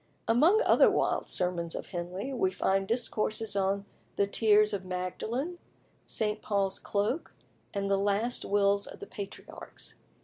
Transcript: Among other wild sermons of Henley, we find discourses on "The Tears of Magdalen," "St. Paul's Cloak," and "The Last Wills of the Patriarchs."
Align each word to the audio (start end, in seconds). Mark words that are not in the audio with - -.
Among 0.27 0.63
other 0.63 0.89
wild 0.89 1.29
sermons 1.29 1.75
of 1.75 1.85
Henley, 1.89 2.33
we 2.33 2.49
find 2.49 2.87
discourses 2.87 3.55
on 3.55 3.85
"The 4.15 4.25
Tears 4.25 4.73
of 4.73 4.83
Magdalen," 4.83 5.59
"St. 6.07 6.41
Paul's 6.41 6.79
Cloak," 6.79 7.35
and 7.71 7.87
"The 7.87 7.99
Last 7.99 8.43
Wills 8.43 8.87
of 8.87 8.99
the 8.99 9.05
Patriarchs." 9.05 9.93